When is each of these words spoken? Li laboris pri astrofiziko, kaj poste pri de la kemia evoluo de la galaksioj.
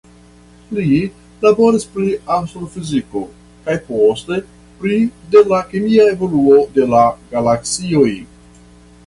Li 0.75 1.01
laboris 1.43 1.83
pri 1.97 2.13
astrofiziko, 2.35 3.21
kaj 3.67 3.75
poste 3.91 4.39
pri 4.81 4.97
de 5.37 5.45
la 5.53 5.61
kemia 5.75 6.09
evoluo 6.15 6.59
de 6.81 6.91
la 6.97 7.05
galaksioj. 7.37 8.09